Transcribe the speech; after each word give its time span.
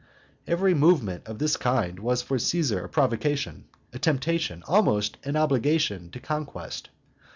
Every 0.47 0.73
movement 0.73 1.27
of 1.27 1.37
the 1.37 1.55
kind 1.59 1.99
was 1.99 2.23
for 2.23 2.39
Caesar 2.39 2.83
a 2.83 2.89
provocation, 2.89 3.65
a 3.93 3.99
temptation, 3.99 4.63
almost 4.67 5.17
an 5.25 5.35
obligation 5.35 6.09
to 6.09 6.19
conquest. 6.19 6.89